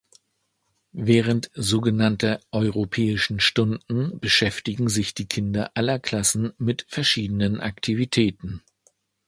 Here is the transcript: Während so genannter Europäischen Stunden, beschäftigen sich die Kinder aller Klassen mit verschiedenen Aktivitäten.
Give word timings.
Während 0.97 1.51
so 1.53 1.79
genannter 1.79 2.39
Europäischen 2.51 3.39
Stunden, 3.39 4.19
beschäftigen 4.19 4.89
sich 4.89 5.13
die 5.13 5.27
Kinder 5.27 5.69
aller 5.75 5.99
Klassen 5.99 6.53
mit 6.57 6.87
verschiedenen 6.89 7.59
Aktivitäten. 7.61 8.63